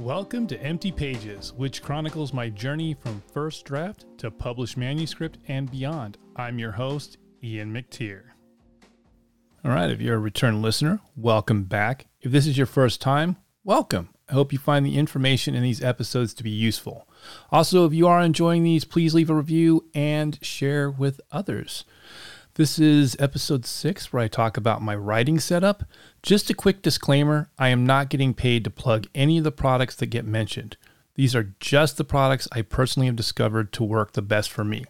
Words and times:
Welcome 0.00 0.46
to 0.48 0.62
Empty 0.62 0.92
Pages, 0.92 1.54
which 1.54 1.82
chronicles 1.82 2.34
my 2.34 2.50
journey 2.50 2.92
from 2.92 3.22
first 3.32 3.64
draft 3.64 4.04
to 4.18 4.30
published 4.30 4.76
manuscript 4.76 5.38
and 5.48 5.70
beyond. 5.70 6.18
I'm 6.36 6.58
your 6.58 6.72
host, 6.72 7.16
Ian 7.42 7.72
McTeer. 7.72 8.20
All 9.64 9.70
right, 9.70 9.88
if 9.90 10.02
you're 10.02 10.16
a 10.16 10.18
return 10.18 10.60
listener, 10.60 11.00
welcome 11.16 11.64
back. 11.64 12.08
If 12.20 12.30
this 12.30 12.46
is 12.46 12.58
your 12.58 12.66
first 12.66 13.00
time, 13.00 13.38
welcome. 13.64 14.10
I 14.28 14.34
hope 14.34 14.52
you 14.52 14.58
find 14.58 14.84
the 14.84 14.98
information 14.98 15.54
in 15.54 15.62
these 15.62 15.82
episodes 15.82 16.34
to 16.34 16.42
be 16.42 16.50
useful. 16.50 17.08
Also, 17.50 17.86
if 17.86 17.94
you 17.94 18.06
are 18.06 18.20
enjoying 18.20 18.64
these, 18.64 18.84
please 18.84 19.14
leave 19.14 19.30
a 19.30 19.34
review 19.34 19.88
and 19.94 20.38
share 20.44 20.90
with 20.90 21.22
others. 21.32 21.86
This 22.56 22.78
is 22.78 23.18
episode 23.18 23.66
six, 23.66 24.14
where 24.14 24.22
I 24.22 24.28
talk 24.28 24.56
about 24.56 24.80
my 24.80 24.96
writing 24.96 25.38
setup. 25.38 25.84
Just 26.22 26.48
a 26.48 26.54
quick 26.54 26.80
disclaimer 26.80 27.50
I 27.58 27.68
am 27.68 27.84
not 27.84 28.08
getting 28.08 28.32
paid 28.32 28.64
to 28.64 28.70
plug 28.70 29.08
any 29.14 29.36
of 29.36 29.44
the 29.44 29.52
products 29.52 29.94
that 29.96 30.06
get 30.06 30.24
mentioned. 30.24 30.78
These 31.16 31.34
are 31.34 31.54
just 31.60 31.98
the 31.98 32.04
products 32.04 32.48
I 32.52 32.62
personally 32.62 33.08
have 33.08 33.16
discovered 33.16 33.74
to 33.74 33.84
work 33.84 34.12
the 34.14 34.22
best 34.22 34.50
for 34.50 34.64
me. 34.64 34.86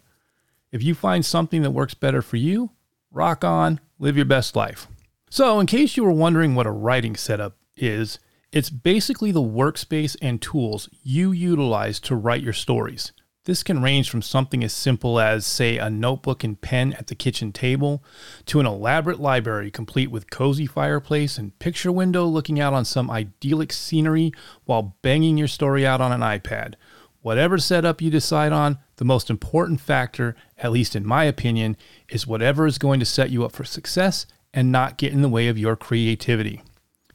If 0.71 0.81
you 0.81 0.95
find 0.95 1.25
something 1.25 1.61
that 1.63 1.71
works 1.71 1.93
better 1.93 2.21
for 2.21 2.37
you, 2.37 2.71
rock 3.11 3.43
on, 3.43 3.81
live 3.99 4.15
your 4.15 4.25
best 4.25 4.55
life. 4.55 4.87
So, 5.29 5.59
in 5.59 5.67
case 5.67 5.97
you 5.97 6.05
were 6.05 6.11
wondering 6.11 6.55
what 6.55 6.67
a 6.67 6.71
writing 6.71 7.17
setup 7.17 7.57
is, 7.75 8.17
it's 8.53 8.69
basically 8.69 9.33
the 9.33 9.41
workspace 9.41 10.15
and 10.21 10.41
tools 10.41 10.87
you 11.03 11.33
utilize 11.33 11.99
to 11.99 12.15
write 12.15 12.43
your 12.43 12.53
stories. 12.53 13.11
This 13.47 13.63
can 13.63 13.81
range 13.81 14.09
from 14.09 14.21
something 14.21 14.61
as 14.61 14.73
simple 14.73 15.21
as, 15.21 15.45
say, 15.45 15.77
a 15.77 15.89
notebook 15.89 16.43
and 16.43 16.59
pen 16.59 16.91
at 16.91 17.07
the 17.07 17.15
kitchen 17.15 17.53
table, 17.53 18.03
to 18.47 18.59
an 18.59 18.65
elaborate 18.65 19.21
library 19.21 19.71
complete 19.71 20.11
with 20.11 20.29
cozy 20.29 20.65
fireplace 20.65 21.37
and 21.37 21.57
picture 21.57 21.89
window 21.89 22.25
looking 22.25 22.59
out 22.59 22.73
on 22.73 22.83
some 22.83 23.09
idyllic 23.09 23.71
scenery 23.71 24.33
while 24.65 24.97
banging 25.01 25.37
your 25.37 25.47
story 25.47 25.87
out 25.87 26.01
on 26.01 26.11
an 26.11 26.19
iPad. 26.19 26.73
Whatever 27.21 27.57
setup 27.57 28.01
you 28.01 28.11
decide 28.11 28.51
on, 28.51 28.79
the 28.97 29.05
most 29.05 29.29
important 29.29 29.79
factor, 29.79 30.35
at 30.57 30.73
least 30.73 30.93
in 30.93 31.07
my 31.07 31.23
opinion, 31.23 31.77
is 32.09 32.27
whatever 32.27 32.67
is 32.67 32.77
going 32.77 32.99
to 32.99 33.05
set 33.05 33.29
you 33.29 33.45
up 33.45 33.53
for 33.53 33.63
success 33.63 34.25
and 34.53 34.73
not 34.73 34.97
get 34.97 35.13
in 35.13 35.21
the 35.21 35.29
way 35.29 35.47
of 35.47 35.57
your 35.57 35.77
creativity. 35.77 36.63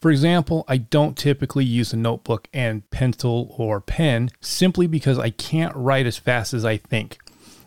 For 0.02 0.10
example, 0.10 0.64
I 0.66 0.78
don't 0.78 1.16
typically 1.16 1.64
use 1.64 1.92
a 1.92 1.96
notebook 1.96 2.48
and 2.52 2.90
pencil 2.90 3.54
or 3.56 3.80
pen 3.80 4.30
simply 4.40 4.88
because 4.88 5.16
I 5.16 5.30
can't 5.30 5.76
write 5.76 6.06
as 6.06 6.18
fast 6.18 6.52
as 6.52 6.64
I 6.64 6.76
think. 6.76 7.18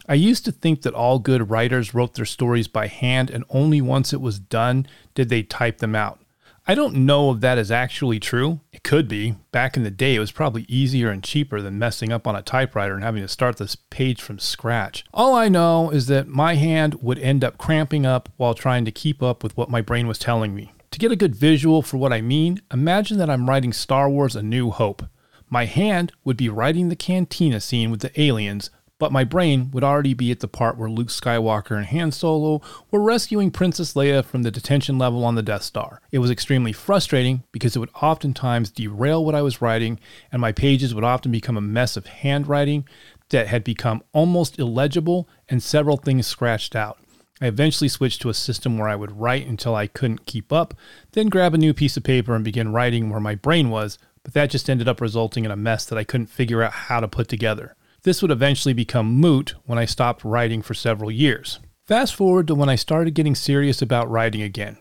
I 0.09 0.15
used 0.15 0.43
to 0.43 0.51
think 0.51 0.81
that 0.81 0.93
all 0.93 1.17
good 1.17 1.49
writers 1.49 1.93
wrote 1.93 2.15
their 2.15 2.25
stories 2.25 2.67
by 2.67 2.87
hand 2.87 3.29
and 3.29 3.45
only 3.49 3.79
once 3.79 4.11
it 4.11 4.19
was 4.19 4.37
done 4.37 4.85
did 5.13 5.29
they 5.29 5.43
type 5.43 5.77
them 5.77 5.95
out. 5.95 6.19
I 6.67 6.75
don't 6.75 7.05
know 7.05 7.31
if 7.31 7.39
that 7.39 7.57
is 7.57 7.71
actually 7.71 8.19
true. 8.19 8.59
It 8.73 8.83
could 8.83 9.07
be. 9.07 9.35
Back 9.53 9.77
in 9.77 9.83
the 9.83 9.89
day, 9.89 10.15
it 10.15 10.19
was 10.19 10.33
probably 10.33 10.65
easier 10.67 11.11
and 11.11 11.23
cheaper 11.23 11.61
than 11.61 11.79
messing 11.79 12.11
up 12.11 12.27
on 12.27 12.35
a 12.35 12.41
typewriter 12.41 12.95
and 12.95 13.03
having 13.03 13.21
to 13.21 13.29
start 13.29 13.55
this 13.55 13.77
page 13.77 14.21
from 14.21 14.39
scratch. 14.39 15.05
All 15.13 15.35
I 15.35 15.47
know 15.47 15.89
is 15.89 16.07
that 16.07 16.27
my 16.27 16.55
hand 16.55 16.95
would 17.01 17.19
end 17.19 17.45
up 17.45 17.57
cramping 17.57 18.05
up 18.05 18.27
while 18.35 18.53
trying 18.53 18.83
to 18.83 18.91
keep 18.91 19.23
up 19.23 19.41
with 19.41 19.55
what 19.55 19.69
my 19.69 19.79
brain 19.79 20.05
was 20.05 20.19
telling 20.19 20.53
me. 20.53 20.73
To 20.95 20.99
get 20.99 21.11
a 21.11 21.17
good 21.17 21.35
visual 21.35 21.81
for 21.81 21.97
what 21.97 22.13
I 22.13 22.21
mean, 22.21 22.61
imagine 22.71 23.17
that 23.17 23.29
I'm 23.29 23.49
writing 23.49 23.73
Star 23.73 24.09
Wars 24.09 24.33
A 24.33 24.41
New 24.41 24.71
Hope. 24.71 25.03
My 25.49 25.65
hand 25.65 26.13
would 26.23 26.37
be 26.37 26.47
writing 26.47 26.87
the 26.87 26.95
cantina 26.95 27.59
scene 27.59 27.91
with 27.91 27.99
the 27.99 28.17
aliens, 28.17 28.69
but 28.97 29.11
my 29.11 29.25
brain 29.25 29.71
would 29.71 29.83
already 29.83 30.13
be 30.13 30.31
at 30.31 30.39
the 30.39 30.47
part 30.47 30.77
where 30.77 30.89
Luke 30.89 31.09
Skywalker 31.09 31.75
and 31.75 31.87
Han 31.87 32.13
Solo 32.13 32.61
were 32.91 33.01
rescuing 33.01 33.51
Princess 33.51 33.91
Leia 33.91 34.23
from 34.23 34.43
the 34.43 34.51
detention 34.51 34.97
level 34.97 35.25
on 35.25 35.35
the 35.35 35.43
Death 35.43 35.63
Star. 35.63 35.99
It 36.13 36.19
was 36.19 36.31
extremely 36.31 36.71
frustrating 36.71 37.43
because 37.51 37.75
it 37.75 37.79
would 37.79 37.89
oftentimes 38.01 38.69
derail 38.69 39.25
what 39.25 39.35
I 39.35 39.41
was 39.41 39.61
writing, 39.61 39.99
and 40.31 40.39
my 40.39 40.53
pages 40.53 40.95
would 40.95 41.03
often 41.03 41.29
become 41.29 41.57
a 41.57 41.61
mess 41.61 41.97
of 41.97 42.05
handwriting 42.05 42.87
that 43.31 43.47
had 43.47 43.65
become 43.65 44.01
almost 44.13 44.59
illegible 44.59 45.27
and 45.49 45.61
several 45.61 45.97
things 45.97 46.25
scratched 46.25 46.73
out. 46.73 46.99
I 47.41 47.47
eventually 47.47 47.89
switched 47.89 48.21
to 48.21 48.29
a 48.29 48.33
system 48.33 48.77
where 48.77 48.87
I 48.87 48.95
would 48.95 49.19
write 49.19 49.45
until 49.45 49.75
I 49.75 49.87
couldn't 49.87 50.25
keep 50.25 50.53
up, 50.53 50.73
then 51.11 51.27
grab 51.27 51.53
a 51.53 51.57
new 51.57 51.73
piece 51.73 51.97
of 51.97 52.03
paper 52.03 52.33
and 52.33 52.45
begin 52.45 52.71
writing 52.71 53.09
where 53.09 53.19
my 53.19 53.35
brain 53.35 53.69
was, 53.69 53.97
but 54.23 54.33
that 54.33 54.49
just 54.49 54.69
ended 54.69 54.87
up 54.87 55.01
resulting 55.01 55.43
in 55.43 55.51
a 55.51 55.57
mess 55.57 55.85
that 55.85 55.97
I 55.97 56.05
couldn't 56.05 56.27
figure 56.27 56.63
out 56.63 56.71
how 56.71 57.01
to 57.01 57.07
put 57.07 57.27
together. 57.27 57.75
This 58.03 58.21
would 58.21 58.31
eventually 58.31 58.73
become 58.73 59.15
moot 59.15 59.55
when 59.65 59.77
I 59.77 59.85
stopped 59.85 60.23
writing 60.23 60.61
for 60.61 60.73
several 60.73 61.11
years. 61.11 61.59
Fast 61.85 62.15
forward 62.15 62.47
to 62.47 62.55
when 62.55 62.69
I 62.69 62.75
started 62.75 63.15
getting 63.15 63.35
serious 63.35 63.81
about 63.81 64.09
writing 64.09 64.41
again. 64.41 64.77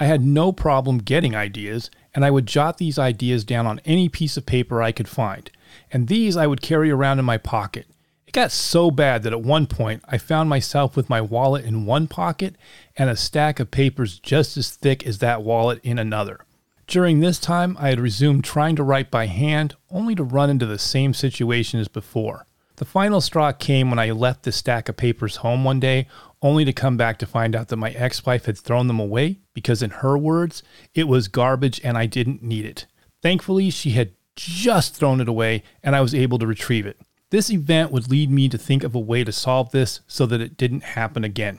I 0.00 0.06
had 0.06 0.22
no 0.22 0.52
problem 0.52 0.98
getting 0.98 1.34
ideas, 1.34 1.90
and 2.14 2.24
I 2.24 2.30
would 2.30 2.46
jot 2.46 2.78
these 2.78 2.98
ideas 2.98 3.44
down 3.44 3.66
on 3.66 3.80
any 3.84 4.08
piece 4.08 4.36
of 4.36 4.46
paper 4.46 4.80
I 4.80 4.92
could 4.92 5.08
find. 5.08 5.50
And 5.92 6.08
these 6.08 6.36
I 6.36 6.46
would 6.46 6.62
carry 6.62 6.90
around 6.90 7.18
in 7.18 7.24
my 7.24 7.36
pocket. 7.36 7.86
It 8.28 8.32
got 8.32 8.52
so 8.52 8.90
bad 8.90 9.22
that 9.22 9.32
at 9.32 9.40
one 9.40 9.66
point 9.66 10.02
I 10.06 10.18
found 10.18 10.50
myself 10.50 10.98
with 10.98 11.08
my 11.08 11.18
wallet 11.18 11.64
in 11.64 11.86
one 11.86 12.06
pocket 12.06 12.56
and 12.94 13.08
a 13.08 13.16
stack 13.16 13.58
of 13.58 13.70
papers 13.70 14.18
just 14.18 14.58
as 14.58 14.68
thick 14.68 15.06
as 15.06 15.20
that 15.20 15.42
wallet 15.42 15.80
in 15.82 15.98
another. 15.98 16.40
During 16.86 17.20
this 17.20 17.38
time, 17.38 17.74
I 17.80 17.88
had 17.88 17.98
resumed 17.98 18.44
trying 18.44 18.76
to 18.76 18.82
write 18.82 19.10
by 19.10 19.28
hand, 19.28 19.76
only 19.90 20.14
to 20.14 20.22
run 20.22 20.50
into 20.50 20.66
the 20.66 20.78
same 20.78 21.14
situation 21.14 21.80
as 21.80 21.88
before. 21.88 22.44
The 22.76 22.84
final 22.84 23.22
straw 23.22 23.50
came 23.50 23.88
when 23.88 23.98
I 23.98 24.10
left 24.10 24.42
the 24.42 24.52
stack 24.52 24.90
of 24.90 24.98
papers 24.98 25.36
home 25.36 25.64
one 25.64 25.80
day, 25.80 26.06
only 26.42 26.66
to 26.66 26.72
come 26.74 26.98
back 26.98 27.18
to 27.20 27.26
find 27.26 27.56
out 27.56 27.68
that 27.68 27.76
my 27.76 27.92
ex 27.92 28.26
wife 28.26 28.44
had 28.44 28.58
thrown 28.58 28.88
them 28.88 29.00
away 29.00 29.38
because, 29.54 29.82
in 29.82 29.88
her 29.88 30.18
words, 30.18 30.62
it 30.94 31.08
was 31.08 31.28
garbage 31.28 31.80
and 31.82 31.96
I 31.96 32.04
didn't 32.04 32.42
need 32.42 32.66
it. 32.66 32.84
Thankfully, 33.22 33.70
she 33.70 33.92
had 33.92 34.12
just 34.36 34.96
thrown 34.96 35.22
it 35.22 35.30
away 35.30 35.62
and 35.82 35.96
I 35.96 36.02
was 36.02 36.14
able 36.14 36.38
to 36.40 36.46
retrieve 36.46 36.84
it. 36.84 37.00
This 37.30 37.50
event 37.50 37.92
would 37.92 38.10
lead 38.10 38.30
me 38.30 38.48
to 38.48 38.56
think 38.56 38.82
of 38.82 38.94
a 38.94 39.00
way 39.00 39.22
to 39.22 39.32
solve 39.32 39.70
this 39.70 40.00
so 40.06 40.24
that 40.26 40.40
it 40.40 40.56
didn't 40.56 40.82
happen 40.82 41.24
again. 41.24 41.58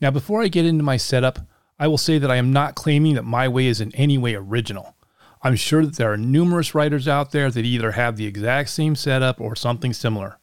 Now, 0.00 0.12
before 0.12 0.40
I 0.40 0.48
get 0.48 0.64
into 0.64 0.84
my 0.84 0.96
setup, 0.96 1.40
I 1.80 1.88
will 1.88 1.98
say 1.98 2.18
that 2.18 2.30
I 2.30 2.36
am 2.36 2.52
not 2.52 2.76
claiming 2.76 3.14
that 3.14 3.24
my 3.24 3.48
way 3.48 3.66
is 3.66 3.80
in 3.80 3.94
any 3.96 4.18
way 4.18 4.36
original. 4.36 4.94
I'm 5.42 5.56
sure 5.56 5.84
that 5.84 5.96
there 5.96 6.12
are 6.12 6.16
numerous 6.16 6.74
writers 6.74 7.08
out 7.08 7.32
there 7.32 7.50
that 7.50 7.64
either 7.64 7.92
have 7.92 8.16
the 8.16 8.26
exact 8.26 8.68
same 8.68 8.94
setup 8.94 9.40
or 9.40 9.56
something 9.56 9.92
similar. 9.92 10.38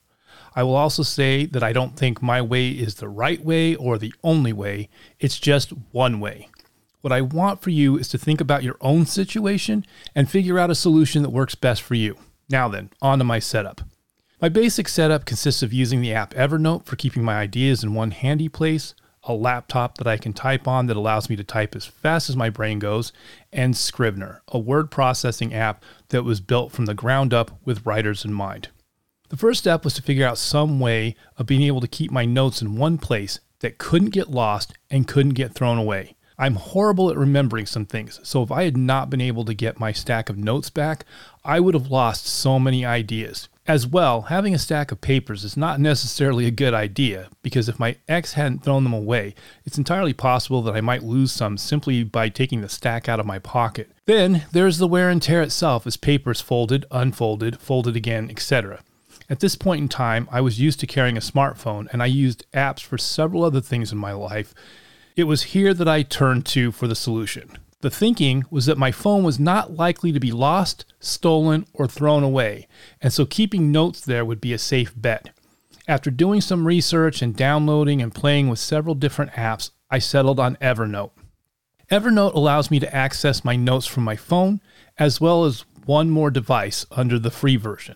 I 0.53 0.63
will 0.63 0.75
also 0.75 1.03
say 1.03 1.45
that 1.45 1.63
I 1.63 1.71
don't 1.71 1.95
think 1.95 2.21
my 2.21 2.41
way 2.41 2.69
is 2.69 2.95
the 2.95 3.07
right 3.07 3.43
way 3.43 3.75
or 3.75 3.97
the 3.97 4.13
only 4.23 4.51
way, 4.51 4.89
it's 5.19 5.39
just 5.39 5.69
one 5.91 6.19
way. 6.19 6.49
What 7.01 7.13
I 7.13 7.21
want 7.21 7.61
for 7.61 7.69
you 7.69 7.97
is 7.97 8.07
to 8.09 8.17
think 8.17 8.41
about 8.41 8.63
your 8.63 8.75
own 8.81 9.05
situation 9.05 9.85
and 10.15 10.29
figure 10.29 10.59
out 10.59 10.71
a 10.71 10.75
solution 10.75 11.21
that 11.21 11.29
works 11.29 11.55
best 11.55 11.83
for 11.83 11.93
you. 11.93 12.17
Now 12.49 12.67
then, 12.67 12.89
on 13.01 13.19
to 13.19 13.23
my 13.23 13.39
setup. 13.39 13.81
My 14.39 14.49
basic 14.49 14.87
setup 14.87 15.25
consists 15.25 15.63
of 15.63 15.73
using 15.73 15.99
the 15.99 16.13
app 16.13 16.35
Evernote 16.35 16.85
for 16.85 16.95
keeping 16.95 17.23
my 17.23 17.37
ideas 17.37 17.83
in 17.83 17.95
one 17.95 18.11
handy 18.11 18.47
place, 18.47 18.93
a 19.23 19.33
laptop 19.33 19.97
that 19.97 20.05
I 20.05 20.17
can 20.17 20.31
type 20.31 20.67
on 20.67 20.85
that 20.85 20.95
allows 20.95 21.27
me 21.27 21.35
to 21.37 21.43
type 21.43 21.75
as 21.75 21.87
fast 21.87 22.29
as 22.29 22.35
my 22.37 22.51
brain 22.51 22.77
goes, 22.77 23.11
and 23.51 23.75
Scrivener, 23.75 24.43
a 24.49 24.59
word 24.59 24.91
processing 24.91 25.55
app 25.55 25.83
that 26.09 26.21
was 26.21 26.39
built 26.39 26.71
from 26.71 26.85
the 26.85 26.93
ground 26.93 27.33
up 27.33 27.59
with 27.65 27.83
writers 27.83 28.23
in 28.23 28.31
mind. 28.31 28.67
The 29.29 29.37
first 29.37 29.61
step 29.61 29.83
was 29.83 29.95
to 29.95 30.03
figure 30.03 30.27
out 30.27 30.37
some 30.37 30.79
way 30.79 31.15
of 31.37 31.47
being 31.47 31.63
able 31.63 31.81
to 31.81 31.87
keep 31.87 32.11
my 32.11 32.25
notes 32.25 32.61
in 32.61 32.75
one 32.75 32.99
place 32.99 33.39
that 33.61 33.79
couldn't 33.79 34.11
get 34.11 34.29
lost 34.29 34.71
and 34.91 35.07
couldn't 35.07 35.33
get 35.33 35.55
thrown 35.55 35.79
away. 35.79 36.15
I'm 36.37 36.57
horrible 36.57 37.09
at 37.09 37.17
remembering 37.17 37.65
some 37.65 37.87
things, 37.87 38.19
so 38.21 38.43
if 38.43 38.51
I 38.51 38.65
had 38.65 38.77
not 38.77 39.09
been 39.09 39.19
able 39.19 39.45
to 39.45 39.55
get 39.55 39.79
my 39.79 39.91
stack 39.91 40.29
of 40.29 40.37
notes 40.37 40.69
back, 40.69 41.05
I 41.43 41.59
would 41.59 41.73
have 41.73 41.89
lost 41.89 42.27
so 42.27 42.59
many 42.59 42.85
ideas. 42.85 43.49
As 43.67 43.85
well, 43.85 44.21
having 44.23 44.55
a 44.55 44.59
stack 44.59 44.93
of 44.93 45.01
papers 45.01 45.43
is 45.43 45.57
not 45.57 45.81
necessarily 45.81 46.45
a 46.45 46.51
good 46.51 46.73
idea 46.73 47.27
because 47.43 47.67
if 47.67 47.77
my 47.77 47.97
ex 48.07 48.33
hadn't 48.33 48.63
thrown 48.63 48.85
them 48.85 48.93
away, 48.93 49.35
it's 49.65 49.77
entirely 49.77 50.13
possible 50.13 50.61
that 50.61 50.75
I 50.75 50.79
might 50.79 51.03
lose 51.03 51.33
some 51.33 51.57
simply 51.57 52.05
by 52.05 52.29
taking 52.29 52.61
the 52.61 52.69
stack 52.69 53.09
out 53.09 53.19
of 53.19 53.25
my 53.25 53.39
pocket. 53.39 53.91
Then 54.05 54.45
there's 54.53 54.77
the 54.77 54.87
wear 54.87 55.09
and 55.09 55.21
tear 55.21 55.41
itself 55.41 55.85
as 55.85 55.97
papers 55.97 56.39
folded, 56.39 56.85
unfolded, 56.91 57.59
folded 57.59 57.97
again, 57.97 58.29
etc. 58.29 58.79
At 59.29 59.41
this 59.41 59.57
point 59.57 59.81
in 59.81 59.89
time, 59.89 60.29
I 60.31 60.39
was 60.39 60.61
used 60.61 60.79
to 60.79 60.87
carrying 60.87 61.17
a 61.17 61.21
smartphone 61.21 61.91
and 61.91 62.01
I 62.01 62.05
used 62.05 62.49
apps 62.53 62.81
for 62.81 62.97
several 62.97 63.43
other 63.43 63.59
things 63.59 63.91
in 63.91 63.97
my 63.97 64.13
life. 64.13 64.53
It 65.17 65.25
was 65.25 65.43
here 65.43 65.73
that 65.73 65.89
I 65.89 66.03
turned 66.03 66.45
to 66.47 66.71
for 66.71 66.87
the 66.87 66.95
solution. 66.95 67.57
The 67.87 67.91
thinking 67.91 68.43
was 68.49 68.65
that 68.65 68.77
my 68.77 68.91
phone 68.91 69.23
was 69.23 69.39
not 69.39 69.77
likely 69.77 70.11
to 70.11 70.19
be 70.19 70.33
lost, 70.33 70.83
stolen, 70.99 71.65
or 71.71 71.87
thrown 71.87 72.21
away, 72.21 72.67
and 72.99 73.13
so 73.13 73.25
keeping 73.25 73.71
notes 73.71 74.01
there 74.01 74.25
would 74.25 74.41
be 74.41 74.51
a 74.51 74.57
safe 74.57 74.91
bet. 74.93 75.29
After 75.87 76.11
doing 76.11 76.41
some 76.41 76.67
research 76.67 77.21
and 77.21 77.33
downloading 77.33 78.01
and 78.01 78.13
playing 78.13 78.49
with 78.49 78.59
several 78.59 78.93
different 78.93 79.31
apps, 79.31 79.71
I 79.89 79.99
settled 79.99 80.37
on 80.37 80.57
Evernote. 80.57 81.11
Evernote 81.89 82.33
allows 82.33 82.69
me 82.69 82.81
to 82.81 82.93
access 82.93 83.45
my 83.45 83.55
notes 83.55 83.87
from 83.87 84.03
my 84.03 84.17
phone 84.17 84.59
as 84.97 85.21
well 85.21 85.45
as 85.45 85.63
one 85.85 86.09
more 86.09 86.29
device 86.29 86.85
under 86.91 87.17
the 87.17 87.31
free 87.31 87.55
version. 87.55 87.95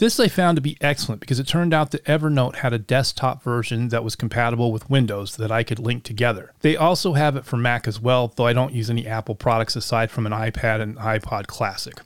This 0.00 0.18
I 0.18 0.28
found 0.28 0.56
to 0.56 0.62
be 0.62 0.78
excellent 0.80 1.20
because 1.20 1.38
it 1.38 1.46
turned 1.46 1.74
out 1.74 1.90
that 1.90 2.06
Evernote 2.06 2.54
had 2.54 2.72
a 2.72 2.78
desktop 2.78 3.42
version 3.42 3.88
that 3.88 4.02
was 4.02 4.16
compatible 4.16 4.72
with 4.72 4.88
Windows 4.88 5.36
that 5.36 5.52
I 5.52 5.62
could 5.62 5.78
link 5.78 6.04
together. 6.04 6.54
They 6.60 6.74
also 6.74 7.12
have 7.12 7.36
it 7.36 7.44
for 7.44 7.58
Mac 7.58 7.86
as 7.86 8.00
well, 8.00 8.32
though 8.34 8.46
I 8.46 8.54
don't 8.54 8.72
use 8.72 8.88
any 8.88 9.06
Apple 9.06 9.34
products 9.34 9.76
aside 9.76 10.10
from 10.10 10.24
an 10.24 10.32
iPad 10.32 10.80
and 10.80 10.96
iPod 10.96 11.48
Classic. 11.48 12.00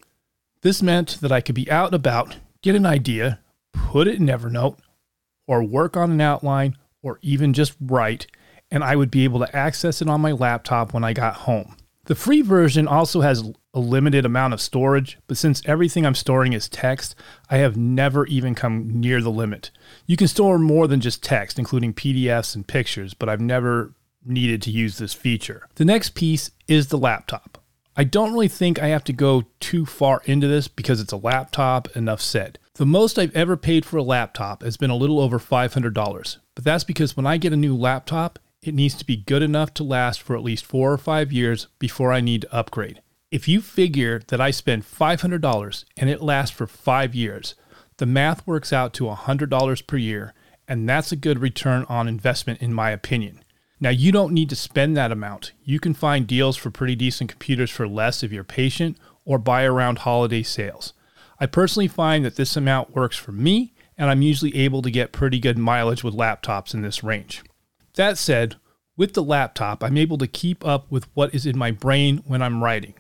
This 0.63 0.83
meant 0.83 1.21
that 1.21 1.31
I 1.31 1.41
could 1.41 1.55
be 1.55 1.71
out 1.71 1.87
and 1.87 1.95
about, 1.95 2.39
get 2.63 2.75
an 2.75 2.85
idea, 2.85 3.39
put 3.73 4.09
it 4.09 4.19
in 4.19 4.27
Evernote, 4.27 4.79
or 5.47 5.63
work 5.63 5.97
on 5.97 6.11
an 6.11 6.21
outline, 6.21 6.77
or 7.01 7.21
even 7.23 7.53
just 7.53 7.77
write, 7.81 8.27
and 8.73 8.83
I 8.83 8.97
would 8.97 9.13
be 9.13 9.23
able 9.23 9.39
to 9.39 9.57
access 9.57 10.03
it 10.03 10.09
on 10.09 10.21
my 10.21 10.33
laptop 10.33 10.93
when 10.93 11.05
I 11.05 11.13
got 11.13 11.37
home. 11.37 11.77
The 12.07 12.15
free 12.15 12.43
version 12.43 12.87
also 12.87 13.23
has 13.23 13.51
a 13.73 13.81
limited 13.81 14.27
amount 14.27 14.53
of 14.53 14.61
storage, 14.61 15.19
but 15.27 15.37
since 15.37 15.63
everything 15.65 16.05
I'm 16.05 16.15
storing 16.15 16.53
is 16.53 16.69
text, 16.69 17.15
I 17.49 17.59
have 17.59 17.77
never 17.77 18.27
even 18.27 18.55
come 18.55 19.01
near 19.01 19.23
the 19.23 19.31
limit. 19.31 19.71
You 20.07 20.17
can 20.17 20.29
store 20.29 20.59
more 20.59 20.87
than 20.87 21.01
just 21.01 21.23
text, 21.23 21.59
including 21.59 21.95
PDFs 21.95 22.55
and 22.55 22.67
pictures, 22.67 23.15
but 23.15 23.29
I've 23.29 23.41
never 23.41 23.95
needed 24.25 24.61
to 24.63 24.71
use 24.71 24.99
this 24.99 25.15
feature. 25.15 25.67
The 25.77 25.85
next 25.85 26.15
piece 26.15 26.51
is 26.69 26.89
the 26.89 26.99
laptop. 26.99 27.59
I 27.97 28.05
don't 28.05 28.33
really 28.33 28.49
think 28.49 28.79
I 28.79 28.89
have 28.89 29.05
to 29.05 29.13
go 29.13 29.45
too 29.61 29.87
far 29.87 30.21
into 30.25 30.49
this 30.49 30.67
because 30.69 31.01
it's 31.01 31.13
a 31.13 31.17
laptop, 31.17 31.97
enough 31.97 32.21
said. 32.21 32.59
The 32.75 32.87
most 32.87 33.19
I've 33.19 33.35
ever 33.37 33.57
paid 33.57 33.85
for 33.85 33.99
a 33.99 34.03
laptop 34.03 34.63
has 34.63 34.77
been 34.77 34.91
a 34.91 34.97
little 34.97 35.21
over 35.21 35.39
$500, 35.39 36.37
but 36.55 36.65
that's 36.65 36.85
because 36.85 37.17
when 37.17 37.27
I 37.27 37.37
get 37.37 37.53
a 37.53 37.57
new 37.57 37.77
laptop, 37.77 38.41
it 38.67 38.75
needs 38.75 38.95
to 38.97 39.05
be 39.05 39.17
good 39.17 39.43
enough 39.43 39.75
to 39.75 39.85
last 39.85 40.23
for 40.23 40.37
at 40.37 40.43
least 40.43 40.65
four 40.65 40.93
or 40.93 40.99
five 40.99 41.33
years 41.33 41.69
before 41.79 42.13
I 42.13 42.21
need 42.21 42.43
to 42.43 42.55
upgrade. 42.55 43.01
If 43.31 43.49
you 43.49 43.61
figure 43.61 44.21
that 44.29 44.41
I 44.41 44.51
spend 44.51 44.85
$500 44.85 45.85
and 45.97 46.11
it 46.11 46.23
lasts 46.23 46.55
for 46.55 46.67
five 46.67 47.15
years, 47.15 47.55
the 47.97 48.07
math 48.07 48.47
works 48.47 48.73
out 48.73 48.93
to 48.95 49.05
$100 49.05 49.87
per 49.87 49.97
year, 49.97 50.35
and 50.67 50.89
that's 50.89 51.13
a 51.13 51.17
good 51.17 51.39
return 51.41 51.85
on 51.89 52.09
investment 52.09 52.61
in 52.61 52.73
my 52.73 52.91
opinion. 52.91 53.45
Now, 53.81 53.91
you 53.91 54.13
don't 54.13 54.33
need 54.33 54.49
to 54.51 54.57
spend 54.57 54.97
that 54.97 55.13
amount. 55.13 55.53
You 55.65 55.79
can 55.79 55.95
find 55.95 56.27
deals 56.27 56.57
for 56.57 56.71
pretty 56.71 56.95
decent 56.95 57.31
computers 57.31 57.71
for 57.71 57.89
less 57.89 58.23
if 58.23 58.33
you're 58.33 58.45
patient 58.45 58.97
or 59.25 59.39
buy 59.39 59.65
around 59.65 59.99
holiday 59.99 60.43
sales. 60.43 60.93
I 61.41 61.47
personally 61.47 61.89
find 61.89 62.25
that 62.25 62.37
this 62.37 62.57
amount 62.57 62.95
works 62.95 63.17
for 63.17 63.33
me, 63.33 63.75
and 63.99 64.11
I'm 64.11 64.23
usually 64.23 64.57
able 64.57 64.83
to 64.83 64.91
get 64.91 65.13
pretty 65.13 65.39
good 65.39 65.59
mileage 65.59 66.05
with 66.05 66.15
laptops 66.15 66.73
in 66.73 66.83
this 66.83 67.03
range. 67.03 67.43
That 67.97 68.19
said, 68.19 68.57
with 68.97 69.15
the 69.15 69.23
laptop, 69.23 69.85
I'm 69.85 69.97
able 69.97 70.19
to 70.19 70.27
keep 70.27 70.67
up 70.67 70.91
with 70.91 71.07
what 71.15 71.33
is 71.33 71.47
in 71.47 71.57
my 71.57 71.71
brain 71.71 72.25
when 72.27 72.43
I'm 72.43 72.63
writing. 72.63 72.95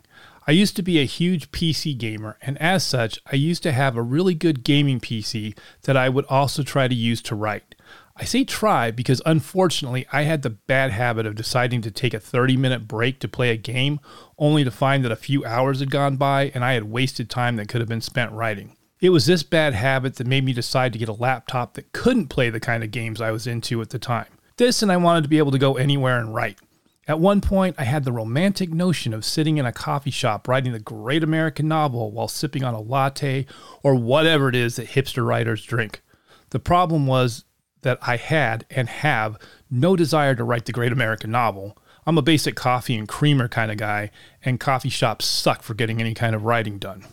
I 0.46 0.52
used 0.52 0.76
to 0.76 0.82
be 0.82 1.00
a 1.00 1.04
huge 1.04 1.50
PC 1.50 1.98
gamer, 1.98 2.36
and 2.42 2.56
as 2.58 2.84
such, 2.84 3.18
I 3.32 3.34
used 3.34 3.64
to 3.64 3.72
have 3.72 3.96
a 3.96 4.02
really 4.02 4.34
good 4.34 4.62
gaming 4.62 5.00
PC 5.00 5.56
that 5.82 5.96
I 5.96 6.08
would 6.08 6.26
also 6.26 6.62
try 6.62 6.86
to 6.86 6.94
use 6.94 7.20
to 7.22 7.34
write. 7.34 7.74
I 8.16 8.24
say 8.24 8.44
try 8.44 8.92
because 8.92 9.20
unfortunately 9.26 10.06
I 10.12 10.22
had 10.22 10.42
the 10.42 10.50
bad 10.50 10.92
habit 10.92 11.26
of 11.26 11.34
deciding 11.34 11.82
to 11.82 11.90
take 11.90 12.14
a 12.14 12.20
30 12.20 12.56
minute 12.56 12.86
break 12.86 13.18
to 13.20 13.28
play 13.28 13.50
a 13.50 13.56
game, 13.56 13.98
only 14.38 14.62
to 14.62 14.70
find 14.70 15.04
that 15.04 15.10
a 15.10 15.16
few 15.16 15.44
hours 15.44 15.80
had 15.80 15.90
gone 15.90 16.16
by 16.16 16.52
and 16.54 16.64
I 16.64 16.74
had 16.74 16.84
wasted 16.84 17.28
time 17.28 17.56
that 17.56 17.68
could 17.68 17.80
have 17.80 17.88
been 17.88 18.00
spent 18.00 18.30
writing. 18.30 18.76
It 19.00 19.10
was 19.10 19.26
this 19.26 19.42
bad 19.42 19.74
habit 19.74 20.16
that 20.16 20.28
made 20.28 20.44
me 20.44 20.52
decide 20.52 20.92
to 20.92 20.98
get 21.00 21.08
a 21.08 21.12
laptop 21.12 21.74
that 21.74 21.92
couldn't 21.92 22.28
play 22.28 22.50
the 22.50 22.60
kind 22.60 22.84
of 22.84 22.92
games 22.92 23.20
I 23.20 23.32
was 23.32 23.48
into 23.48 23.82
at 23.82 23.90
the 23.90 23.98
time. 23.98 24.26
This, 24.56 24.82
and 24.82 24.92
I 24.92 24.96
wanted 24.96 25.22
to 25.22 25.28
be 25.28 25.38
able 25.38 25.50
to 25.50 25.58
go 25.58 25.76
anywhere 25.76 26.18
and 26.18 26.32
write. 26.32 26.58
At 27.06 27.20
one 27.20 27.40
point, 27.40 27.74
I 27.76 27.84
had 27.84 28.04
the 28.04 28.12
romantic 28.12 28.72
notion 28.72 29.12
of 29.12 29.24
sitting 29.24 29.58
in 29.58 29.66
a 29.66 29.72
coffee 29.72 30.10
shop 30.10 30.46
writing 30.46 30.72
the 30.72 30.78
great 30.78 31.22
American 31.24 31.68
novel 31.68 32.12
while 32.12 32.28
sipping 32.28 32.62
on 32.64 32.72
a 32.72 32.80
latte 32.80 33.46
or 33.82 33.94
whatever 33.94 34.48
it 34.48 34.54
is 34.54 34.76
that 34.76 34.90
hipster 34.90 35.26
writers 35.26 35.64
drink. 35.64 36.02
The 36.50 36.60
problem 36.60 37.06
was 37.06 37.44
that 37.82 37.98
I 38.00 38.16
had 38.16 38.64
and 38.70 38.88
have 38.88 39.38
no 39.70 39.96
desire 39.96 40.34
to 40.36 40.44
write 40.44 40.66
the 40.66 40.72
great 40.72 40.92
American 40.92 41.30
novel. 41.30 41.76
I'm 42.06 42.16
a 42.16 42.22
basic 42.22 42.54
coffee 42.54 42.96
and 42.96 43.08
creamer 43.08 43.48
kind 43.48 43.70
of 43.70 43.76
guy, 43.76 44.10
and 44.42 44.60
coffee 44.60 44.88
shops 44.88 45.24
suck 45.24 45.62
for 45.62 45.74
getting 45.74 46.00
any 46.00 46.14
kind 46.14 46.34
of 46.34 46.44
writing 46.44 46.78
done. 46.78 47.04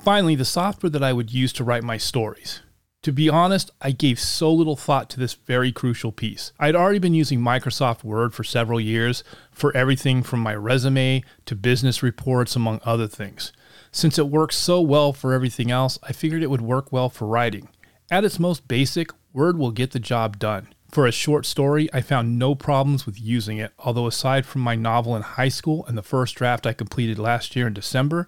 Finally, 0.00 0.34
the 0.34 0.44
software 0.44 0.90
that 0.90 1.02
I 1.02 1.12
would 1.12 1.32
use 1.32 1.52
to 1.54 1.64
write 1.64 1.82
my 1.82 1.96
stories. 1.96 2.60
To 3.04 3.12
be 3.12 3.28
honest, 3.28 3.70
I 3.82 3.90
gave 3.90 4.18
so 4.18 4.50
little 4.50 4.76
thought 4.76 5.10
to 5.10 5.20
this 5.20 5.34
very 5.34 5.72
crucial 5.72 6.10
piece. 6.10 6.52
I'd 6.58 6.74
already 6.74 6.98
been 6.98 7.12
using 7.12 7.38
Microsoft 7.38 8.02
Word 8.02 8.32
for 8.32 8.44
several 8.44 8.80
years 8.80 9.22
for 9.52 9.76
everything 9.76 10.22
from 10.22 10.40
my 10.40 10.54
resume 10.54 11.22
to 11.44 11.54
business 11.54 12.02
reports, 12.02 12.56
among 12.56 12.80
other 12.82 13.06
things. 13.06 13.52
Since 13.92 14.18
it 14.18 14.30
works 14.30 14.56
so 14.56 14.80
well 14.80 15.12
for 15.12 15.34
everything 15.34 15.70
else, 15.70 15.98
I 16.02 16.12
figured 16.14 16.42
it 16.42 16.48
would 16.48 16.62
work 16.62 16.92
well 16.92 17.10
for 17.10 17.26
writing. 17.26 17.68
At 18.10 18.24
its 18.24 18.40
most 18.40 18.68
basic, 18.68 19.10
Word 19.34 19.58
will 19.58 19.70
get 19.70 19.90
the 19.90 20.00
job 20.00 20.38
done. 20.38 20.68
For 20.90 21.06
a 21.06 21.12
short 21.12 21.44
story, 21.44 21.90
I 21.92 22.00
found 22.00 22.38
no 22.38 22.54
problems 22.54 23.04
with 23.04 23.20
using 23.20 23.58
it, 23.58 23.72
although 23.80 24.06
aside 24.06 24.46
from 24.46 24.62
my 24.62 24.76
novel 24.76 25.14
in 25.14 25.20
high 25.20 25.50
school 25.50 25.84
and 25.84 25.98
the 25.98 26.02
first 26.02 26.36
draft 26.36 26.66
I 26.66 26.72
completed 26.72 27.18
last 27.18 27.54
year 27.54 27.66
in 27.66 27.74
December, 27.74 28.26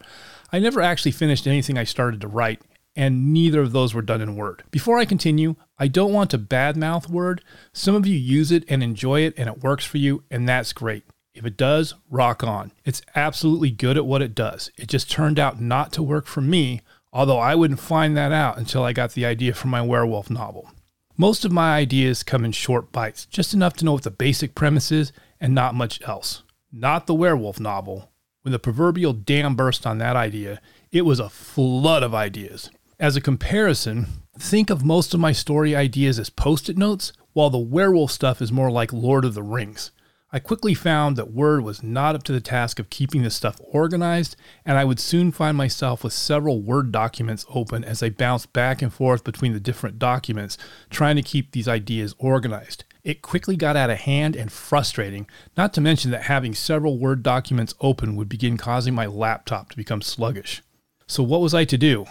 I 0.53 0.59
never 0.59 0.83
actually 0.83 1.13
finished 1.13 1.47
anything 1.47 1.79
I 1.79 1.85
started 1.85 2.21
to 2.21 2.29
write, 2.29 2.61
and 2.97 3.33
neither 3.33 3.61
of 3.61 3.73
those 3.73 3.95
were 3.95 4.03
done 4.03 4.23
in 4.23 4.35
Word. 4.35 4.65
Before 4.71 4.99
I 4.99 5.05
continue, 5.05 5.55
I 5.79 5.87
don't 5.87 6.13
want 6.13 6.31
to 6.31 6.39
badmouth 6.39 7.09
Word. 7.09 7.45
Some 7.73 7.95
of 7.95 8.07
you 8.07 8.17
use 8.17 8.51
it 8.51 8.65
and 8.69 8.83
enjoy 8.83 9.21
it, 9.21 9.35
and 9.37 9.49
it 9.49 9.63
works 9.63 9.85
for 9.85 9.99
you, 9.99 10.25
and 10.31 10.49
that's 10.49 10.73
great. 10.73 11.05
If 11.35 11.45
it 11.45 11.59
does, 11.59 11.95
rock 12.11 12.43
on. 12.43 12.73
It's 12.87 13.03
absolutely 13.15 13.71
good 13.71 13.99
at 13.99 14.07
what 14.07 14.23
it 14.23 14.35
does. 14.35 14.71
It 14.79 14.89
just 14.89 15.11
turned 15.11 15.39
out 15.39 15.61
not 15.61 15.93
to 15.93 16.03
work 16.03 16.27
for 16.27 16.41
me, 16.41 16.81
although 17.13 17.39
I 17.39 17.55
wouldn't 17.55 17.79
find 17.79 18.17
that 18.17 18.33
out 18.33 18.57
until 18.57 18.83
I 18.83 18.95
got 18.95 19.13
the 19.13 19.27
idea 19.27 19.53
for 19.53 19.69
my 19.69 19.83
werewolf 19.83 20.31
novel. 20.31 20.71
Most 21.19 21.45
of 21.45 21.53
my 21.53 21.77
ideas 21.77 22.23
come 22.23 22.45
in 22.45 22.53
short 22.53 22.91
bites, 22.91 23.27
just 23.27 23.53
enough 23.53 23.75
to 23.75 23.85
know 23.85 23.93
what 23.93 24.03
the 24.03 24.11
basic 24.11 24.55
premise 24.55 24.91
is 24.91 25.13
and 25.41 25.55
not 25.55 25.75
much 25.75 26.01
else. 26.09 26.43
Not 26.73 27.07
the 27.07 27.15
werewolf 27.15 27.61
novel. 27.61 28.11
When 28.43 28.53
the 28.53 28.59
proverbial 28.59 29.13
dam 29.13 29.57
burst 29.57 29.87
on 29.87 29.99
that 29.99 30.17
idea, 30.17 30.61
it 30.93 31.03
was 31.03 31.19
a 31.19 31.29
flood 31.29 32.03
of 32.03 32.15
ideas. 32.15 32.71
As 32.99 33.15
a 33.15 33.21
comparison, 33.21 34.07
think 34.39 34.71
of 34.71 34.83
most 34.83 35.13
of 35.13 35.21
my 35.21 35.33
story 35.33 35.77
ideas 35.77 36.19
as 36.19 36.31
post 36.31 36.71
it 36.71 36.79
notes, 36.79 37.13
while 37.35 37.51
the 37.51 37.59
werewolf 37.59 38.11
stuff 38.11 38.41
is 38.41 38.51
more 38.51 38.71
like 38.71 38.91
Lord 38.91 39.27
of 39.27 39.35
the 39.35 39.43
Rings. 39.43 39.91
I 40.33 40.39
quickly 40.39 40.73
found 40.73 41.17
that 41.17 41.31
Word 41.31 41.63
was 41.63 41.83
not 41.83 42.15
up 42.15 42.23
to 42.23 42.33
the 42.33 42.41
task 42.41 42.79
of 42.79 42.89
keeping 42.89 43.23
this 43.23 43.35
stuff 43.35 43.61
organized, 43.63 44.35
and 44.65 44.79
I 44.79 44.87
would 44.87 44.99
soon 44.99 45.31
find 45.31 45.59
myself 45.59 46.03
with 46.03 46.15
several 46.15 46.63
Word 46.63 46.91
documents 46.91 47.45
open 47.51 47.85
as 47.85 48.03
I 48.03 48.09
bounced 48.09 48.55
back 48.55 48.81
and 48.81 48.91
forth 48.91 49.25
between 49.25 49.53
the 49.53 49.61
different 49.61 49.99
documents, 49.99 50.57
trying 50.89 51.17
to 51.17 51.23
keep 51.23 51.53
these 51.53 51.69
ideas 51.69 52.15
organized. 52.17 52.85
It 53.05 53.21
quickly 53.21 53.57
got 53.57 53.77
out 53.77 53.91
of 53.91 53.99
hand 53.99 54.37
and 54.37 54.51
frustrating, 54.51 55.27
not 55.55 55.75
to 55.75 55.83
mention 55.83 56.13
that 56.13 56.23
having 56.23 56.55
several 56.55 56.99
Word 56.99 57.23
documents 57.23 57.75
open 57.83 58.17
would 58.17 58.31
begin 58.31 58.57
causing 58.57 58.95
my 58.95 59.05
laptop 59.05 59.69
to 59.69 59.77
become 59.77 60.01
sluggish. 60.01 60.63
So, 61.07 61.23
what 61.23 61.43
was 61.43 61.53
I 61.53 61.67
to 61.67 61.77
do? 61.77 62.07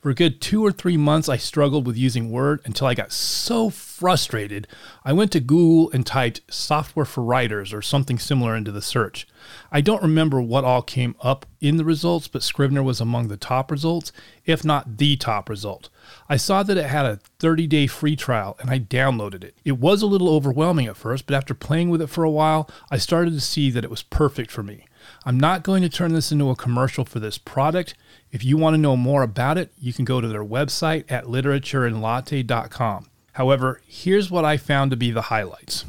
For 0.00 0.10
a 0.10 0.14
good 0.14 0.40
two 0.40 0.64
or 0.64 0.70
three 0.70 0.96
months, 0.96 1.28
I 1.28 1.38
struggled 1.38 1.84
with 1.84 1.96
using 1.96 2.30
Word 2.30 2.60
until 2.64 2.86
I 2.86 2.94
got 2.94 3.10
so 3.10 3.68
frustrated, 3.68 4.68
I 5.04 5.12
went 5.12 5.32
to 5.32 5.40
Google 5.40 5.90
and 5.90 6.06
typed 6.06 6.40
software 6.48 7.04
for 7.04 7.24
writers 7.24 7.72
or 7.72 7.82
something 7.82 8.16
similar 8.16 8.54
into 8.54 8.70
the 8.70 8.80
search. 8.80 9.26
I 9.72 9.80
don't 9.80 10.00
remember 10.00 10.40
what 10.40 10.62
all 10.62 10.82
came 10.82 11.16
up 11.20 11.46
in 11.60 11.78
the 11.78 11.84
results, 11.84 12.28
but 12.28 12.44
Scrivener 12.44 12.80
was 12.80 13.00
among 13.00 13.26
the 13.26 13.36
top 13.36 13.72
results, 13.72 14.12
if 14.46 14.64
not 14.64 14.98
the 14.98 15.16
top 15.16 15.48
result. 15.48 15.88
I 16.28 16.36
saw 16.36 16.62
that 16.62 16.76
it 16.76 16.86
had 16.86 17.04
a 17.04 17.18
30 17.40 17.66
day 17.66 17.88
free 17.88 18.14
trial 18.14 18.56
and 18.60 18.70
I 18.70 18.78
downloaded 18.78 19.42
it. 19.42 19.56
It 19.64 19.80
was 19.80 20.00
a 20.00 20.06
little 20.06 20.28
overwhelming 20.28 20.86
at 20.86 20.96
first, 20.96 21.26
but 21.26 21.34
after 21.34 21.54
playing 21.54 21.90
with 21.90 22.00
it 22.00 22.06
for 22.06 22.22
a 22.22 22.30
while, 22.30 22.70
I 22.88 22.98
started 22.98 23.32
to 23.32 23.40
see 23.40 23.68
that 23.72 23.82
it 23.82 23.90
was 23.90 24.04
perfect 24.04 24.52
for 24.52 24.62
me. 24.62 24.84
I'm 25.24 25.38
not 25.38 25.62
going 25.62 25.82
to 25.82 25.88
turn 25.88 26.12
this 26.12 26.32
into 26.32 26.50
a 26.50 26.56
commercial 26.56 27.04
for 27.04 27.20
this 27.20 27.38
product. 27.38 27.94
If 28.30 28.44
you 28.44 28.56
want 28.56 28.74
to 28.74 28.78
know 28.78 28.96
more 28.96 29.22
about 29.22 29.58
it, 29.58 29.72
you 29.78 29.92
can 29.92 30.04
go 30.04 30.20
to 30.20 30.28
their 30.28 30.44
website 30.44 31.04
at 31.08 31.24
literatureandlatte.com. 31.24 33.10
However, 33.32 33.80
here's 33.86 34.30
what 34.30 34.44
I 34.44 34.56
found 34.56 34.90
to 34.90 34.96
be 34.96 35.10
the 35.10 35.22
highlights. 35.22 35.84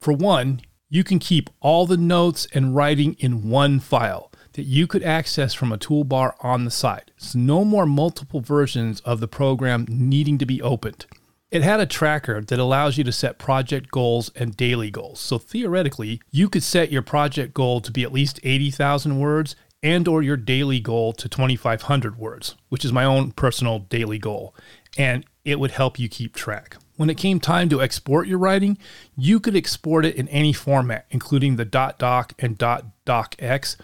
For 0.00 0.12
one, 0.12 0.60
you 0.90 1.02
can 1.02 1.18
keep 1.18 1.50
all 1.60 1.86
the 1.86 1.96
notes 1.96 2.46
and 2.52 2.76
writing 2.76 3.14
in 3.18 3.48
one 3.48 3.80
file 3.80 4.30
that 4.52 4.64
you 4.64 4.86
could 4.86 5.02
access 5.02 5.54
from 5.54 5.72
a 5.72 5.78
toolbar 5.78 6.34
on 6.40 6.64
the 6.64 6.70
side. 6.70 7.10
So 7.16 7.38
no 7.38 7.64
more 7.64 7.86
multiple 7.86 8.40
versions 8.40 9.00
of 9.00 9.20
the 9.20 9.28
program 9.28 9.86
needing 9.88 10.38
to 10.38 10.46
be 10.46 10.62
opened. 10.62 11.06
It 11.54 11.62
had 11.62 11.78
a 11.78 11.86
tracker 11.86 12.40
that 12.40 12.58
allows 12.58 12.98
you 12.98 13.04
to 13.04 13.12
set 13.12 13.38
project 13.38 13.92
goals 13.92 14.28
and 14.34 14.56
daily 14.56 14.90
goals. 14.90 15.20
So 15.20 15.38
theoretically, 15.38 16.20
you 16.32 16.48
could 16.48 16.64
set 16.64 16.90
your 16.90 17.00
project 17.00 17.54
goal 17.54 17.80
to 17.82 17.92
be 17.92 18.02
at 18.02 18.12
least 18.12 18.40
80,000 18.42 19.20
words 19.20 19.54
and 19.80 20.08
or 20.08 20.20
your 20.20 20.36
daily 20.36 20.80
goal 20.80 21.12
to 21.12 21.28
2500 21.28 22.18
words, 22.18 22.56
which 22.70 22.84
is 22.84 22.92
my 22.92 23.04
own 23.04 23.30
personal 23.30 23.78
daily 23.78 24.18
goal, 24.18 24.52
and 24.98 25.24
it 25.44 25.60
would 25.60 25.70
help 25.70 25.96
you 25.96 26.08
keep 26.08 26.34
track. 26.34 26.76
When 26.96 27.08
it 27.08 27.18
came 27.18 27.38
time 27.38 27.68
to 27.68 27.80
export 27.80 28.26
your 28.26 28.38
writing, 28.38 28.76
you 29.16 29.38
could 29.38 29.54
export 29.54 30.04
it 30.04 30.16
in 30.16 30.26
any 30.30 30.52
format, 30.52 31.06
including 31.12 31.54
the 31.54 31.64
.doc 31.64 32.32
and 32.36 32.58
.docx, 32.58 33.76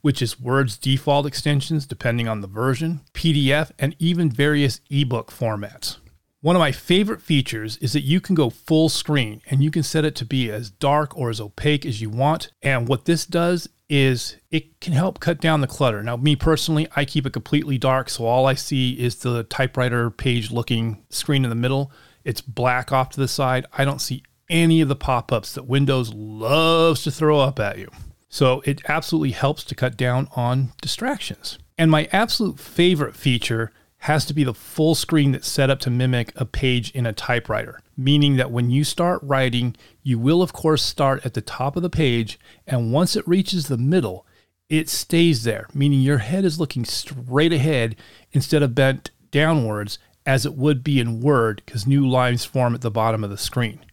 which 0.00 0.20
is 0.20 0.40
Word's 0.40 0.76
default 0.76 1.26
extensions 1.26 1.86
depending 1.86 2.26
on 2.26 2.40
the 2.40 2.48
version, 2.48 3.02
PDF, 3.14 3.70
and 3.78 3.94
even 4.00 4.28
various 4.28 4.80
ebook 4.90 5.30
formats. 5.30 5.98
One 6.42 6.56
of 6.56 6.60
my 6.60 6.72
favorite 6.72 7.22
features 7.22 7.76
is 7.76 7.92
that 7.92 8.00
you 8.00 8.20
can 8.20 8.34
go 8.34 8.50
full 8.50 8.88
screen 8.88 9.42
and 9.48 9.62
you 9.62 9.70
can 9.70 9.84
set 9.84 10.04
it 10.04 10.16
to 10.16 10.24
be 10.24 10.50
as 10.50 10.70
dark 10.70 11.16
or 11.16 11.30
as 11.30 11.40
opaque 11.40 11.86
as 11.86 12.02
you 12.02 12.10
want. 12.10 12.50
And 12.60 12.88
what 12.88 13.04
this 13.04 13.24
does 13.26 13.68
is 13.88 14.38
it 14.50 14.80
can 14.80 14.92
help 14.92 15.20
cut 15.20 15.40
down 15.40 15.60
the 15.60 15.68
clutter. 15.68 16.02
Now, 16.02 16.16
me 16.16 16.34
personally, 16.34 16.88
I 16.96 17.04
keep 17.04 17.26
it 17.26 17.32
completely 17.32 17.78
dark, 17.78 18.10
so 18.10 18.26
all 18.26 18.46
I 18.46 18.54
see 18.54 18.94
is 18.94 19.14
the 19.16 19.44
typewriter 19.44 20.10
page 20.10 20.50
looking 20.50 21.04
screen 21.10 21.44
in 21.44 21.48
the 21.48 21.54
middle. 21.54 21.92
It's 22.24 22.40
black 22.40 22.90
off 22.90 23.10
to 23.10 23.20
the 23.20 23.28
side. 23.28 23.64
I 23.72 23.84
don't 23.84 24.00
see 24.00 24.24
any 24.50 24.80
of 24.80 24.88
the 24.88 24.96
pop 24.96 25.30
ups 25.30 25.54
that 25.54 25.68
Windows 25.68 26.12
loves 26.12 27.04
to 27.04 27.12
throw 27.12 27.38
up 27.38 27.60
at 27.60 27.78
you. 27.78 27.88
So 28.28 28.62
it 28.64 28.82
absolutely 28.88 29.30
helps 29.30 29.62
to 29.62 29.76
cut 29.76 29.96
down 29.96 30.26
on 30.34 30.72
distractions. 30.80 31.60
And 31.78 31.88
my 31.88 32.08
absolute 32.10 32.58
favorite 32.58 33.14
feature 33.14 33.70
has 34.02 34.24
to 34.24 34.34
be 34.34 34.42
the 34.42 34.52
full 34.52 34.96
screen 34.96 35.30
that's 35.30 35.48
set 35.48 35.70
up 35.70 35.78
to 35.78 35.88
mimic 35.88 36.32
a 36.34 36.44
page 36.44 36.90
in 36.90 37.06
a 37.06 37.12
typewriter, 37.12 37.80
meaning 37.96 38.34
that 38.34 38.50
when 38.50 38.68
you 38.68 38.82
start 38.82 39.20
writing, 39.22 39.76
you 40.02 40.18
will, 40.18 40.42
of 40.42 40.52
course, 40.52 40.82
start 40.82 41.24
at 41.24 41.34
the 41.34 41.40
top 41.40 41.76
of 41.76 41.84
the 41.84 41.90
page, 41.90 42.36
and 42.66 42.92
once 42.92 43.14
it 43.14 43.26
reaches 43.28 43.68
the 43.68 43.78
middle, 43.78 44.26
it 44.68 44.88
stays 44.88 45.44
there, 45.44 45.68
meaning 45.72 46.00
your 46.00 46.18
head 46.18 46.44
is 46.44 46.58
looking 46.58 46.84
straight 46.84 47.52
ahead 47.52 47.94
instead 48.32 48.60
of 48.60 48.74
bent 48.74 49.12
downwards 49.30 50.00
as 50.26 50.44
it 50.44 50.54
would 50.54 50.82
be 50.82 50.98
in 50.98 51.20
Word 51.20 51.62
because 51.64 51.86
new 51.86 52.04
lines 52.04 52.44
form 52.44 52.74
at 52.74 52.80
the 52.80 52.90
bottom 52.90 53.22
of 53.22 53.30
the 53.30 53.38
screen. 53.38 53.84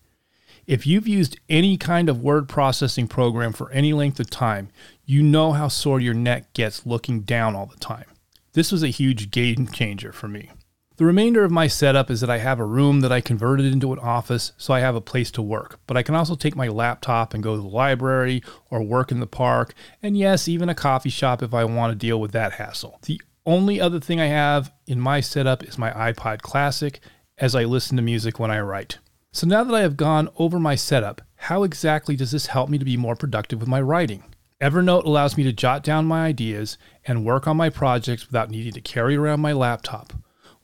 If 0.66 0.88
you've 0.88 1.08
used 1.08 1.40
any 1.50 1.78
kind 1.78 2.10
of 2.10 2.24
word 2.24 2.50
processing 2.50 3.08
program 3.08 3.54
for 3.54 3.72
any 3.72 3.94
length 3.94 4.20
of 4.20 4.32
time, 4.32 4.70
you 5.06 5.22
know 5.22 5.52
how 5.52 5.68
sore 5.68 6.00
your 6.00 6.16
neck 6.16 6.54
gets 6.54 6.88
looking 6.88 7.22
down 7.22 7.56
all 7.56 7.68
the 7.68 7.78
time. 7.78 8.06
This 8.54 8.72
was 8.72 8.84
a 8.84 8.88
huge 8.88 9.32
game 9.32 9.68
changer 9.68 10.12
for 10.12 10.28
me. 10.28 10.50
The 10.98 11.06
remainder 11.06 11.46
of 11.46 11.52
my 11.52 11.68
setup 11.68 12.12
is 12.12 12.20
that 12.20 12.30
I 12.30 12.40
have 12.40 12.60
a 12.60 12.66
room 12.66 13.00
that 13.02 13.12
I 13.12 13.22
converted 13.22 13.66
into 13.66 13.94
an 13.94 14.00
office 14.00 14.52
so 14.58 14.74
I 14.74 14.82
have 14.82 14.96
a 14.96 15.02
place 15.02 15.32
to 15.32 15.42
work, 15.42 15.80
but 15.88 15.96
I 15.96 16.04
can 16.04 16.14
also 16.14 16.36
take 16.36 16.58
my 16.58 16.68
laptop 16.68 17.34
and 17.34 17.42
go 17.42 17.56
to 17.56 17.62
the 17.62 17.68
library 17.68 18.44
or 18.70 18.84
work 18.84 19.12
in 19.12 19.22
the 19.22 19.28
park, 19.28 19.74
and 20.04 20.18
yes, 20.18 20.50
even 20.50 20.68
a 20.68 20.76
coffee 20.76 21.10
shop 21.10 21.42
if 21.42 21.54
I 21.54 21.64
want 21.64 21.92
to 21.92 21.96
deal 21.96 22.20
with 22.20 22.32
that 22.34 22.54
hassle. 22.54 23.00
The 23.04 23.22
only 23.46 23.80
other 23.80 24.00
thing 24.00 24.20
I 24.20 24.26
have 24.26 24.74
in 24.88 25.00
my 25.00 25.22
setup 25.22 25.64
is 25.64 25.78
my 25.78 25.92
iPod 25.92 26.42
Classic 26.42 27.00
as 27.38 27.56
I 27.56 27.64
listen 27.64 27.96
to 27.96 28.04
music 28.04 28.38
when 28.38 28.52
I 28.52 28.60
write. 28.60 28.98
So 29.32 29.48
now 29.48 29.64
that 29.64 29.74
I 29.74 29.82
have 29.82 29.96
gone 29.96 30.28
over 30.38 30.60
my 30.60 30.76
setup, 30.76 31.22
how 31.36 31.64
exactly 31.64 32.18
does 32.18 32.32
this 32.32 32.48
help 32.48 32.70
me 32.70 32.78
to 32.78 32.84
be 32.84 32.98
more 32.98 33.16
productive 33.16 33.60
with 33.60 33.70
my 33.70 33.80
writing? 33.80 34.24
Evernote 34.62 35.06
allows 35.06 35.38
me 35.38 35.44
to 35.44 35.54
jot 35.54 35.84
down 35.84 36.06
my 36.06 36.26
ideas 36.26 36.78
and 37.06 37.24
work 37.24 37.48
on 37.48 37.56
my 37.56 37.70
projects 37.70 38.28
without 38.28 38.50
needing 38.50 38.74
to 38.74 38.82
carry 38.82 39.16
around 39.16 39.40
my 39.40 39.54
laptop. 39.54 40.12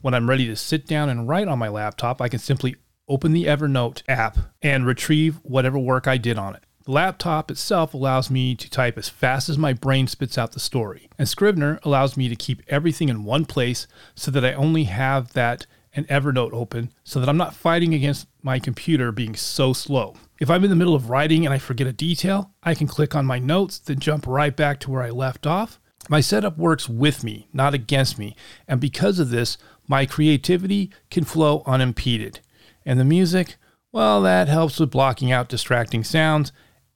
When 0.02 0.14
I'm 0.14 0.30
ready 0.30 0.46
to 0.48 0.56
sit 0.58 0.86
down 0.86 1.08
and 1.08 1.30
write 1.30 1.48
on 1.48 1.60
my 1.60 1.70
laptop, 1.70 2.22
I 2.22 2.28
can 2.28 2.40
simply 2.40 2.75
open 3.08 3.32
the 3.32 3.46
Evernote 3.46 4.04
app 4.10 4.38
and 4.62 4.86
retrieve 4.86 5.38
whatever 5.44 5.80
work 5.80 6.08
I 6.08 6.18
did 6.18 6.38
on 6.38 6.56
it. 6.56 6.64
The 6.84 6.92
laptop 6.92 7.50
itself 7.50 7.94
allows 7.94 8.30
me 8.30 8.54
to 8.56 8.70
type 8.70 8.98
as 8.98 9.08
fast 9.08 9.48
as 9.48 9.58
my 9.58 9.72
brain 9.72 10.08
spits 10.08 10.38
out 10.38 10.52
the 10.52 10.60
story, 10.60 11.10
and 11.18 11.28
Scrivener 11.28 11.80
allows 11.84 12.18
me 12.18 12.28
to 12.28 12.36
keep 12.36 12.64
everything 12.68 13.08
in 13.08 13.24
one 13.24 13.46
place 13.46 13.88
so 14.14 14.30
that 14.30 14.44
I 14.44 14.54
only 14.54 14.84
have 14.84 15.32
that 15.34 15.68
and 15.96 16.08
Evernote 16.08 16.54
open 16.54 16.92
so 17.04 17.20
that 17.20 17.30
I'm 17.30 17.38
not 17.38 17.56
fighting 17.56 17.94
against 17.94 18.28
my 18.44 18.60
computer 18.60 19.12
being 19.12 19.36
so 19.36 19.74
slow. 19.74 20.16
If 20.40 20.50
I'm 20.50 20.64
in 20.64 20.70
the 20.70 20.75
middle 20.75 20.94
of 20.94 21.10
writing 21.10 21.46
and 21.46 21.54
I 21.54 21.58
forget 21.58 21.88
a 21.88 21.94
detail, 21.94 22.52
I 22.62 22.75
can 22.75 22.88
click 22.88 23.16
on 23.16 23.25
my 23.25 23.40
notes, 23.40 23.80
then 23.80 24.00
jump 24.00 24.28
right 24.28 24.56
back 24.56 24.80
to 24.82 24.92
where 24.92 25.02
I 25.02 25.10
left 25.10 25.48
off. 25.48 25.80
My 26.10 26.22
setup 26.22 26.58
works 26.58 26.88
with 26.88 27.24
me, 27.24 27.48
not 27.54 27.74
against 27.74 28.20
me, 28.20 28.36
and 28.68 28.80
because 28.80 29.18
of 29.18 29.30
this, 29.30 29.58
my 29.88 30.06
creativity 30.06 30.92
can 31.10 31.24
flow 31.24 31.64
unimpeded. 31.66 32.42
And 32.86 33.00
the 33.00 33.06
music, 33.06 33.56
well, 33.92 34.22
that 34.22 34.48
helps 34.48 34.80
with 34.80 34.92
blocking 34.92 35.32
out 35.32 35.50
distracting 35.50 36.04
sounds 36.04 36.52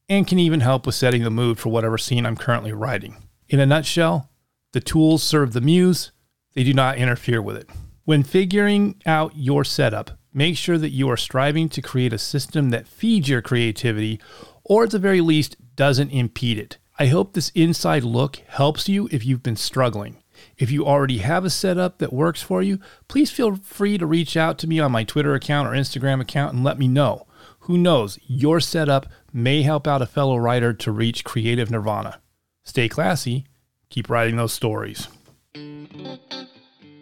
and 0.08 0.28
can 0.28 0.38
even 0.38 0.60
help 0.60 0.86
with 0.86 0.96
setting 0.96 1.24
the 1.24 1.30
mood 1.30 1.60
for 1.60 1.70
whatever 1.70 1.98
scene 1.98 2.26
I'm 2.26 2.36
currently 2.36 2.74
writing. 2.74 3.18
In 3.48 3.60
a 3.60 3.66
nutshell, 3.66 4.30
the 4.74 4.82
tools 4.82 5.24
serve 5.24 5.54
the 5.54 5.62
muse, 5.62 6.12
they 6.54 6.64
do 6.64 6.74
not 6.74 6.98
interfere 6.98 7.42
with 7.42 7.56
it. 7.58 7.70
When 8.10 8.24
figuring 8.24 8.96
out 9.06 9.34
your 9.36 9.64
setup, 9.64 10.18
make 10.34 10.58
sure 10.58 10.80
that 10.80 10.90
you 10.90 11.08
are 11.12 11.16
striving 11.16 11.70
to 11.70 11.80
create 11.80 12.12
a 12.12 12.18
system 12.18 12.72
that 12.72 12.88
feeds 12.88 13.30
your 13.30 13.44
creativity 13.44 14.20
or 14.64 14.86
at 14.86 14.90
the 14.90 14.98
very 14.98 15.22
least 15.22 15.58
doesn't 15.76 16.10
impede 16.10 16.58
it. 16.58 16.80
I 16.98 17.06
hope 17.06 17.34
this 17.34 17.52
inside 17.54 18.04
look 18.04 18.38
helps 18.48 18.90
you 18.90 19.08
if 19.12 19.28
you've 19.28 19.44
been 19.44 19.56
struggling. 19.56 20.24
If 20.58 20.72
you 20.72 20.88
already 20.88 21.20
have 21.20 21.46
a 21.46 21.52
setup 21.52 22.00
that 22.00 22.12
works 22.12 22.42
for 22.42 22.64
you, 22.64 22.80
please 23.08 23.30
feel 23.30 23.58
free 23.58 24.00
to 24.00 24.08
reach 24.08 24.36
out 24.36 24.58
to 24.58 24.68
me 24.68 24.80
on 24.80 24.92
my 24.92 25.04
Twitter 25.04 25.36
account 25.36 25.68
or 25.68 25.74
Instagram 25.74 26.20
account 26.20 26.56
and 26.56 26.64
let 26.64 26.80
me 26.80 26.88
know. 26.88 27.28
Who 27.60 27.78
knows, 27.78 28.18
your 28.26 28.60
setup 28.60 29.06
may 29.32 29.62
help 29.62 29.88
out 29.88 30.02
a 30.02 30.08
fellow 30.08 30.38
writer 30.38 30.74
to 30.74 30.92
reach 30.92 31.24
creative 31.24 31.70
nirvana. 31.70 32.22
Stay 32.64 32.90
classy, 32.90 33.46
keep 33.92 34.10
writing 34.10 34.38
those 34.38 34.52
stories. 34.52 35.10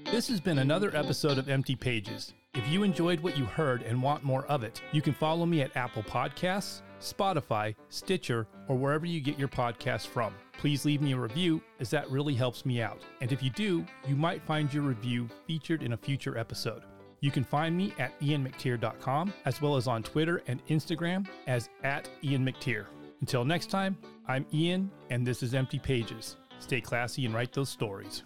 This 0.09 0.29
has 0.29 0.39
been 0.39 0.59
another 0.59 0.95
episode 0.95 1.37
of 1.37 1.49
Empty 1.49 1.75
Pages. 1.75 2.33
If 2.53 2.65
you 2.69 2.83
enjoyed 2.83 3.19
what 3.19 3.37
you 3.37 3.43
heard 3.43 3.81
and 3.81 4.01
want 4.01 4.23
more 4.23 4.45
of 4.45 4.63
it, 4.63 4.81
you 4.93 5.01
can 5.01 5.13
follow 5.13 5.45
me 5.45 5.61
at 5.61 5.75
Apple 5.75 6.01
Podcasts, 6.01 6.81
Spotify, 7.01 7.75
Stitcher, 7.89 8.47
or 8.69 8.77
wherever 8.77 9.05
you 9.05 9.19
get 9.19 9.37
your 9.37 9.49
podcasts 9.49 10.07
from. 10.07 10.33
Please 10.53 10.85
leave 10.85 11.01
me 11.01 11.11
a 11.11 11.19
review, 11.19 11.61
as 11.81 11.89
that 11.89 12.09
really 12.09 12.33
helps 12.33 12.65
me 12.65 12.81
out. 12.81 13.01
And 13.19 13.33
if 13.33 13.43
you 13.43 13.49
do, 13.49 13.85
you 14.07 14.15
might 14.15 14.41
find 14.41 14.73
your 14.73 14.83
review 14.83 15.27
featured 15.45 15.83
in 15.83 15.91
a 15.91 15.97
future 15.97 16.37
episode. 16.37 16.83
You 17.19 17.29
can 17.29 17.43
find 17.43 17.75
me 17.75 17.93
at 17.99 18.17
ianmctier.com, 18.21 19.33
as 19.43 19.61
well 19.61 19.75
as 19.75 19.87
on 19.87 20.03
Twitter 20.03 20.41
and 20.47 20.65
Instagram 20.67 21.27
as 21.47 21.67
at 21.83 22.09
Ian 22.23 22.45
McTier. 22.45 22.85
Until 23.19 23.43
next 23.43 23.69
time, 23.69 23.97
I'm 24.25 24.45
Ian, 24.53 24.89
and 25.09 25.27
this 25.27 25.43
is 25.43 25.53
Empty 25.53 25.79
Pages. 25.79 26.37
Stay 26.59 26.79
classy 26.79 27.25
and 27.25 27.35
write 27.35 27.51
those 27.51 27.69
stories. 27.69 28.23